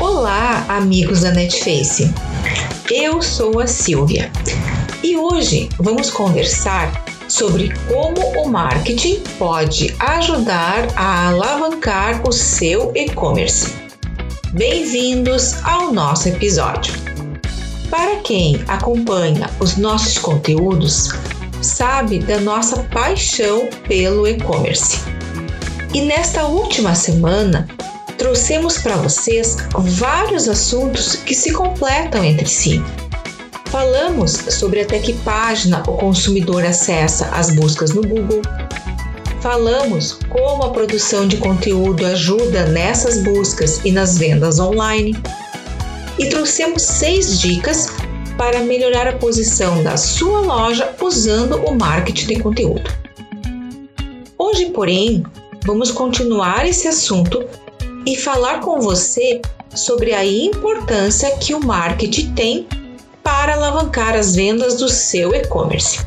Olá, 0.00 0.64
amigos 0.66 1.20
da 1.20 1.30
Netface. 1.30 2.10
Eu 2.90 3.20
sou 3.20 3.60
a 3.60 3.66
Silvia 3.66 4.32
e 5.02 5.14
hoje 5.14 5.68
vamos 5.78 6.10
conversar 6.10 7.04
sobre 7.28 7.70
como 7.86 8.42
o 8.42 8.48
marketing 8.48 9.22
pode 9.38 9.94
ajudar 9.98 10.88
a 10.96 11.28
alavancar 11.28 12.26
o 12.26 12.32
seu 12.32 12.92
e-commerce. 12.96 13.74
Bem-vindos 14.52 15.62
ao 15.64 15.92
nosso 15.92 16.30
episódio. 16.30 16.94
Para 17.90 18.16
quem 18.20 18.58
acompanha 18.68 19.50
os 19.60 19.76
nossos 19.76 20.16
conteúdos, 20.16 21.10
sabe 21.60 22.20
da 22.20 22.40
nossa 22.40 22.84
paixão 22.84 23.68
pelo 23.86 24.26
e-commerce. 24.26 24.98
E 25.92 26.00
nesta 26.00 26.46
última 26.46 26.94
semana, 26.94 27.68
trouxemos 28.20 28.76
para 28.76 28.96
vocês 28.96 29.56
vários 29.74 30.46
assuntos 30.46 31.16
que 31.16 31.34
se 31.34 31.54
completam 31.54 32.22
entre 32.22 32.46
si. 32.46 32.78
Falamos 33.70 34.32
sobre 34.32 34.82
até 34.82 34.98
que 34.98 35.14
página 35.14 35.82
o 35.88 35.96
consumidor 35.96 36.62
acessa 36.62 37.28
as 37.28 37.50
buscas 37.50 37.94
no 37.94 38.02
Google. 38.02 38.42
Falamos 39.40 40.18
como 40.28 40.64
a 40.64 40.70
produção 40.70 41.26
de 41.26 41.38
conteúdo 41.38 42.04
ajuda 42.04 42.66
nessas 42.66 43.22
buscas 43.22 43.80
e 43.86 43.90
nas 43.90 44.18
vendas 44.18 44.60
online. 44.60 45.16
E 46.18 46.28
trouxemos 46.28 46.82
seis 46.82 47.40
dicas 47.40 47.88
para 48.36 48.60
melhorar 48.60 49.08
a 49.08 49.16
posição 49.16 49.82
da 49.82 49.96
sua 49.96 50.42
loja 50.42 50.94
usando 51.00 51.56
o 51.64 51.74
marketing 51.74 52.26
de 52.26 52.40
conteúdo. 52.40 52.90
Hoje, 54.36 54.66
porém, 54.66 55.24
vamos 55.64 55.90
continuar 55.90 56.66
esse 56.66 56.86
assunto 56.86 57.48
e 58.06 58.16
falar 58.16 58.60
com 58.60 58.80
você 58.80 59.40
sobre 59.74 60.12
a 60.12 60.24
importância 60.24 61.36
que 61.36 61.54
o 61.54 61.64
marketing 61.64 62.34
tem 62.34 62.68
para 63.22 63.54
alavancar 63.54 64.16
as 64.16 64.34
vendas 64.34 64.76
do 64.76 64.88
seu 64.88 65.34
e-commerce. 65.34 66.04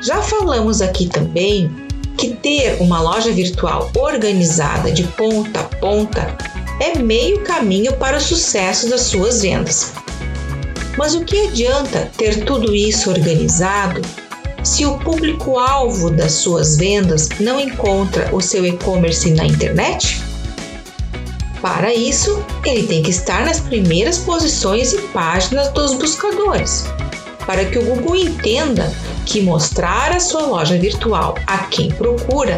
Já 0.00 0.22
falamos 0.22 0.80
aqui 0.80 1.08
também 1.08 1.70
que 2.16 2.30
ter 2.34 2.80
uma 2.80 3.00
loja 3.00 3.30
virtual 3.30 3.90
organizada 3.96 4.90
de 4.90 5.04
ponta 5.04 5.60
a 5.60 5.64
ponta 5.64 6.36
é 6.80 6.98
meio 6.98 7.42
caminho 7.42 7.92
para 7.96 8.16
o 8.16 8.20
sucesso 8.20 8.88
das 8.88 9.02
suas 9.02 9.42
vendas. 9.42 9.92
Mas 10.96 11.14
o 11.14 11.24
que 11.24 11.46
adianta 11.46 12.10
ter 12.16 12.44
tudo 12.44 12.74
isso 12.74 13.10
organizado 13.10 14.00
se 14.64 14.84
o 14.84 14.98
público-alvo 14.98 16.10
das 16.10 16.32
suas 16.32 16.76
vendas 16.76 17.28
não 17.38 17.60
encontra 17.60 18.34
o 18.34 18.40
seu 18.40 18.66
e-commerce 18.66 19.30
na 19.30 19.44
internet? 19.44 20.27
Para 21.60 21.92
isso, 21.92 22.44
ele 22.64 22.86
tem 22.86 23.02
que 23.02 23.10
estar 23.10 23.44
nas 23.44 23.58
primeiras 23.58 24.18
posições 24.18 24.92
e 24.92 24.98
páginas 25.08 25.68
dos 25.72 25.94
buscadores, 25.94 26.84
para 27.46 27.64
que 27.64 27.78
o 27.78 27.82
Google 27.82 28.16
entenda 28.16 28.92
que 29.26 29.40
mostrar 29.40 30.12
a 30.12 30.20
sua 30.20 30.42
loja 30.42 30.78
virtual 30.78 31.34
a 31.46 31.58
quem 31.58 31.90
procura 31.90 32.56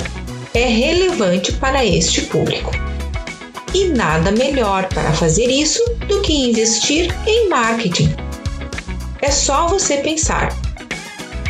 é 0.52 0.66
relevante 0.66 1.52
para 1.52 1.84
este 1.84 2.22
público. 2.22 2.70
E 3.72 3.86
nada 3.86 4.32
melhor 4.32 4.86
para 4.88 5.12
fazer 5.12 5.46
isso 5.46 5.82
do 6.06 6.20
que 6.20 6.32
investir 6.32 7.14
em 7.26 7.48
marketing. 7.48 8.14
É 9.22 9.30
só 9.30 9.68
você 9.68 9.98
pensar. 9.98 10.54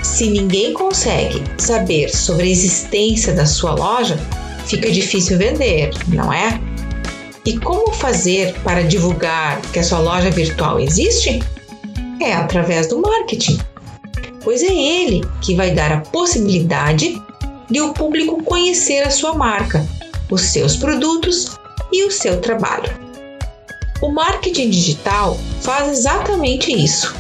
Se 0.03 0.29
ninguém 0.29 0.75
consegue 0.75 1.43
saber 1.59 2.15
sobre 2.15 2.47
a 2.47 2.51
existência 2.51 3.33
da 3.33 3.47
sua 3.47 3.75
loja, 3.75 4.19
fica 4.67 4.91
difícil 4.91 5.39
vender, 5.39 5.91
não 6.09 6.33
é? 6.33 6.61
E 7.51 7.59
como 7.59 7.93
fazer 7.93 8.55
para 8.63 8.85
divulgar 8.85 9.61
que 9.73 9.81
a 9.81 9.83
sua 9.83 9.99
loja 9.99 10.31
virtual 10.31 10.79
existe? 10.79 11.43
É 12.23 12.33
através 12.33 12.87
do 12.87 13.03
marketing, 13.03 13.59
pois 14.45 14.63
é 14.63 14.73
ele 14.73 15.21
que 15.41 15.57
vai 15.57 15.73
dar 15.73 15.91
a 15.91 16.01
possibilidade 16.01 17.21
de 17.69 17.81
o 17.81 17.93
público 17.93 18.41
conhecer 18.45 19.03
a 19.03 19.11
sua 19.11 19.35
marca, 19.35 19.85
os 20.31 20.43
seus 20.43 20.77
produtos 20.77 21.59
e 21.91 22.05
o 22.05 22.11
seu 22.13 22.41
trabalho. 22.41 22.89
O 24.01 24.13
marketing 24.13 24.71
digital 24.71 25.37
faz 25.61 25.91
exatamente 25.91 26.73
isso. 26.73 27.13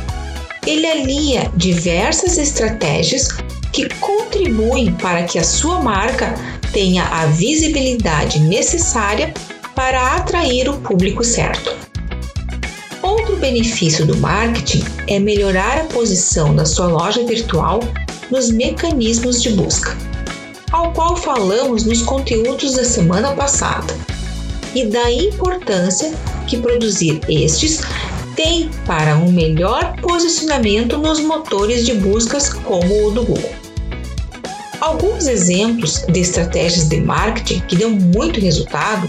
Ele 0.65 0.87
alia 0.87 1.50
diversas 1.56 2.38
estratégias 2.38 3.31
que 3.72 3.88
contribuem 3.97 4.93
para 4.93 5.25
que 5.25 5.41
a 5.41 5.44
sua 5.44 5.83
marca 5.83 6.33
tenha 6.72 7.03
a 7.06 7.27
visibilidade 7.27 8.38
necessária 8.38 9.34
para 9.80 10.16
atrair 10.16 10.68
o 10.68 10.76
público 10.80 11.24
certo. 11.24 11.74
Outro 13.00 13.36
benefício 13.36 14.04
do 14.04 14.14
marketing 14.18 14.84
é 15.06 15.18
melhorar 15.18 15.78
a 15.78 15.84
posição 15.84 16.54
da 16.54 16.66
sua 16.66 16.86
loja 16.86 17.24
virtual 17.24 17.80
nos 18.30 18.50
mecanismos 18.50 19.42
de 19.42 19.48
busca, 19.48 19.96
ao 20.70 20.92
qual 20.92 21.16
falamos 21.16 21.86
nos 21.86 22.02
conteúdos 22.02 22.74
da 22.74 22.84
semana 22.84 23.32
passada, 23.32 23.96
e 24.74 24.84
da 24.84 25.10
importância 25.10 26.12
que 26.47 26.58
produzir 26.58 27.18
estes 27.26 27.80
tem 28.36 28.68
para 28.84 29.16
um 29.16 29.32
melhor 29.32 29.97
posicionamento 30.02 30.98
nos 30.98 31.20
motores 31.20 31.86
de 31.86 31.94
buscas 31.94 32.52
como 32.52 33.06
o 33.06 33.10
do 33.12 33.24
Google. 33.24 33.54
Alguns 34.78 35.26
exemplos 35.26 36.04
de 36.06 36.20
estratégias 36.20 36.86
de 36.86 37.00
marketing 37.00 37.60
que 37.60 37.76
dão 37.76 37.91
muito 37.91 38.38
resultado 38.41 39.08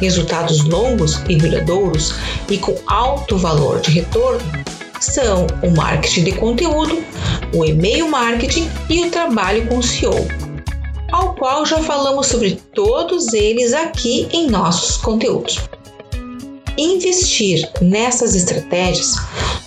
resultados 0.00 0.64
longos 0.64 1.22
e 1.28 1.36
duradouros 1.36 2.14
e 2.50 2.58
com 2.58 2.74
alto 2.86 3.36
valor 3.36 3.80
de 3.80 3.90
retorno 3.90 4.40
são 5.00 5.46
o 5.62 5.70
marketing 5.70 6.24
de 6.24 6.32
conteúdo, 6.32 7.02
o 7.54 7.64
e-mail 7.64 8.08
marketing 8.08 8.68
e 8.88 9.02
o 9.02 9.10
trabalho 9.10 9.66
com 9.66 9.80
SEO, 9.80 10.26
ao 11.10 11.34
qual 11.34 11.64
já 11.64 11.78
falamos 11.78 12.26
sobre 12.26 12.60
todos 12.74 13.32
eles 13.32 13.72
aqui 13.72 14.28
em 14.32 14.48
nossos 14.48 14.98
conteúdos. 14.98 15.60
Investir 16.76 17.68
nessas 17.80 18.34
estratégias 18.34 19.14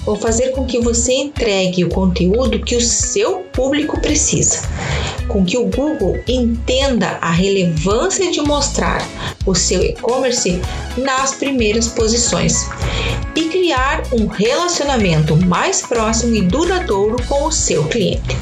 vão 0.05 0.15
fazer 0.15 0.49
com 0.49 0.65
que 0.65 0.79
você 0.79 1.13
entregue 1.13 1.83
o 1.83 1.89
conteúdo 1.89 2.59
que 2.59 2.75
o 2.75 2.81
seu 2.81 3.39
público 3.53 3.99
precisa, 3.99 4.59
com 5.27 5.45
que 5.45 5.57
o 5.57 5.65
Google 5.65 6.19
entenda 6.27 7.17
a 7.21 7.31
relevância 7.31 8.31
de 8.31 8.41
mostrar 8.41 9.07
o 9.45 9.53
seu 9.55 9.83
e-commerce 9.83 10.61
nas 10.97 11.35
primeiras 11.35 11.87
posições 11.87 12.67
e 13.35 13.45
criar 13.45 14.03
um 14.11 14.27
relacionamento 14.27 15.35
mais 15.35 15.81
próximo 15.81 16.35
e 16.35 16.41
duradouro 16.41 17.17
com 17.27 17.45
o 17.45 17.51
seu 17.51 17.83
cliente. 17.87 18.37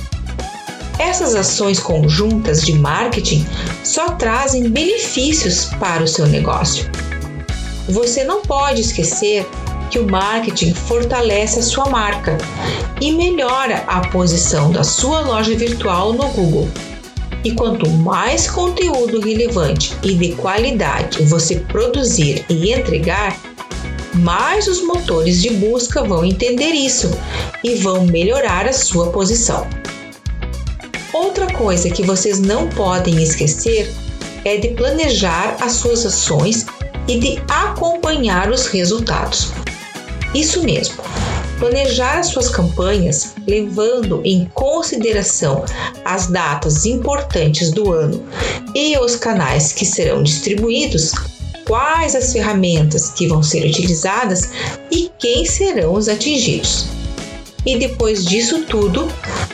Essas 0.99 1.33
ações 1.33 1.79
conjuntas 1.79 2.61
de 2.61 2.73
marketing 2.73 3.45
só 3.83 4.11
trazem 4.11 4.69
benefícios 4.69 5.66
para 5.79 6.03
o 6.03 6.07
seu 6.07 6.28
negócio. 6.28 6.89
Você 7.91 8.24
não 8.24 8.41
pode 8.41 8.79
esquecer 8.79 9.46
que 9.90 10.00
o 10.00 10.09
marketing 10.09 10.74
fortalece 10.74 11.59
a 11.59 11.62
sua 11.62 11.90
marca 11.90 12.38
e 13.02 13.12
melhora 13.12 13.84
a 13.85 14.00
posição 14.07 14.72
da 14.72 14.81
sua 14.81 15.19
loja 15.19 15.53
virtual 15.56 16.13
no 16.13 16.29
Google. 16.29 16.69
E 17.44 17.52
quanto 17.52 17.90
mais 17.90 18.50
conteúdo 18.50 19.19
relevante 19.19 19.94
e 20.03 20.13
de 20.13 20.34
qualidade 20.35 21.22
você 21.24 21.57
produzir 21.57 22.46
e 22.47 22.72
entregar, 22.72 23.38
mais 24.13 24.69
os 24.69 24.81
motores 24.85 25.41
de 25.41 25.50
busca 25.50 26.02
vão 26.02 26.23
entender 26.23 26.72
isso 26.72 27.12
e 27.62 27.75
vão 27.75 28.06
melhorar 28.06 28.68
a 28.68 28.73
sua 28.73 29.12
posição. 29.12 29.68
Outra 31.12 31.47
coisa 31.47 31.90
que 31.90 32.03
vocês 32.03 32.40
não 32.40 32.69
podem 32.69 33.22
esquecer 33.22 33.94
é 34.46 34.56
de 34.56 34.69
planejar 34.69 35.58
as 35.59 35.73
suas 35.73 36.06
ações 36.06 36.66
e 37.07 37.19
de 37.19 37.41
acompanhar 37.47 38.50
os 38.50 38.67
resultados. 38.67 39.52
Isso 40.34 40.64
mesmo, 40.64 40.96
planejar 41.59 42.20
as 42.20 42.28
suas 42.28 42.49
campanhas 42.49 43.35
levando 43.47 44.22
em 44.23 44.49
consideração 44.53 45.64
as 46.05 46.28
datas 46.28 46.85
importantes 46.85 47.72
do 47.72 47.91
ano 47.91 48.23
e 48.73 48.97
os 48.97 49.16
canais 49.16 49.72
que 49.73 49.85
serão 49.85 50.23
distribuídos, 50.23 51.11
quais 51.67 52.16
as 52.16 52.34
ferramentas 52.34 53.11
que 53.11 53.28
vão 53.28 53.43
ser 53.43 53.66
utilizadas 53.66 54.49
e 54.90 55.11
quem 55.20 55.46
serão 55.46 55.93
os 55.93 56.08
atingidos. 56.08 56.87
E 57.66 57.78
depois 57.78 58.26
disso 58.26 58.64
tudo, 58.64 59.08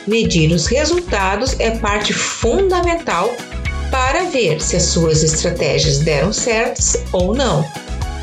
medir 0.06 0.50
os 0.52 0.66
resultados 0.66 1.58
é 1.58 1.72
parte 1.72 2.12
fundamental 2.12 3.30
para 3.98 4.26
ver 4.26 4.60
se 4.62 4.76
as 4.76 4.84
suas 4.84 5.24
estratégias 5.24 5.98
deram 5.98 6.32
certas 6.32 6.96
ou 7.10 7.34
não 7.34 7.68